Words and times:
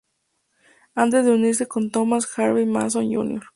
Antes 0.95 1.25
de 1.25 1.31
unirse 1.31 1.67
con 1.67 1.91
Thomas, 1.91 2.27
Harvey 2.39 2.65
Mason, 2.65 3.07
Jr. 3.13 3.43